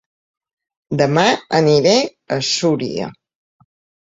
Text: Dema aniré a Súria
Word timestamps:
Dema 1.01 1.25
aniré 1.59 1.93
a 2.37 2.39
Súria 2.49 3.13